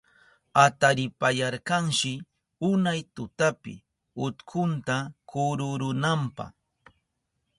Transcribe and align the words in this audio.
Ataripayarkashi 0.65 2.13
unay 2.69 2.99
tutapi 3.15 3.73
utkunta 4.25 4.95
kururunanpa. 5.29 6.45